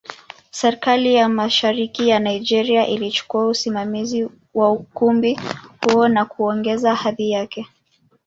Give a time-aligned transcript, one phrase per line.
[0.51, 5.39] Serikali ya Mashariki ya Nigeria ilichukua usimamizi wa ukumbi
[5.93, 7.67] huo na kuongeza hadhi yake.